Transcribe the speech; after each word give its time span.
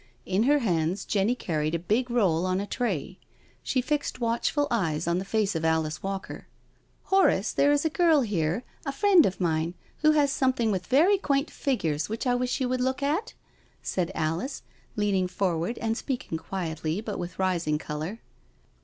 In 0.25 0.41
her 0.45 0.57
hands 0.57 1.05
Jenny 1.05 1.35
carried 1.35 1.75
a 1.75 1.77
big 1.77 2.09
roll 2.09 2.47
on 2.47 2.59
a 2.59 2.65
tray. 2.65 3.19
She 3.61 3.83
fixed 3.83 4.19
watchful 4.19 4.67
eyes 4.71 5.05
on 5.07 5.19
the 5.19 5.23
face 5.25 5.53
of 5.55 5.63
Alice 5.63 6.01
Walker. 6.01 6.47
*' 6.75 7.03
Horace, 7.11 7.51
there 7.53 7.71
is 7.71 7.85
a 7.85 7.89
girl 7.91 8.21
here, 8.21 8.63
a 8.83 8.91
friend 8.91 9.27
of 9.27 9.39
mine, 9.39 9.75
who 9.97 10.13
has 10.13 10.31
something 10.31 10.71
with 10.71 10.87
very 10.87 11.19
quaint 11.19 11.51
figures 11.51 12.09
which 12.09 12.25
I 12.25 12.33
wish 12.33 12.59
you 12.59 12.67
would 12.67 12.81
look 12.81 13.03
at?" 13.03 13.35
said 13.83 14.11
Alice, 14.15 14.63
leaning 14.95 15.27
forward 15.27 15.77
and 15.77 15.95
speaking 15.95 16.35
quietly, 16.39 16.99
but 16.99 17.19
with 17.19 17.37
rising 17.37 17.77
colour. 17.77 18.21